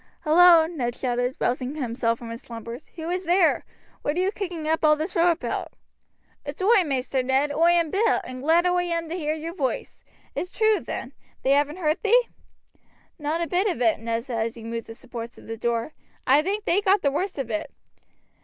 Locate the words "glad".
8.41-8.65